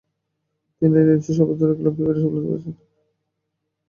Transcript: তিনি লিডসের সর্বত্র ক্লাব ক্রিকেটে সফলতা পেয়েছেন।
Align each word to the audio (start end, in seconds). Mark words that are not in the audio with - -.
তিনি 0.75 0.99
লিডসের 0.99 1.35
সর্বত্র 1.37 1.77
ক্লাব 1.77 1.93
ক্রিকেটে 1.95 2.21
সফলতা 2.23 2.47
পেয়েছেন। 2.47 2.75